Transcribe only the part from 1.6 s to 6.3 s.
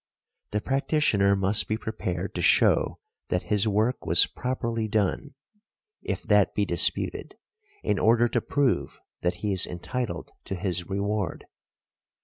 be prepared to show that his work was properly done, if